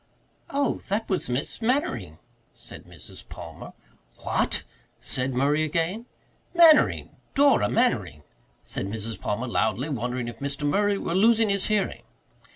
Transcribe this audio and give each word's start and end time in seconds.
"Oh, 0.49 0.81
that 0.89 1.07
was 1.09 1.29
Miss 1.29 1.61
Mannering," 1.61 2.17
said 2.55 2.85
Mrs. 2.85 3.29
Palmer. 3.29 3.73
"What?" 4.23 4.63
said 4.99 5.31
Murray 5.35 5.61
again. 5.63 6.07
"Mannering 6.55 7.17
Dora 7.35 7.69
Mannering," 7.69 8.23
said 8.63 8.87
Mrs. 8.87 9.21
Palmer 9.21 9.45
loudly, 9.47 9.89
wondering 9.89 10.27
if 10.27 10.39
Mr. 10.39 10.63
Murray 10.65 10.97
were 10.97 11.13
losing 11.13 11.49
his 11.49 11.67
hearing. 11.67 12.01